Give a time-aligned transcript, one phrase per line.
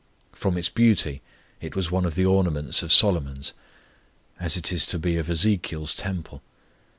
[0.31, 1.21] From its beauty
[1.59, 3.53] it was one of the ornaments of Solomon's,
[4.39, 6.41] as it is to be of Ezekiel's temple.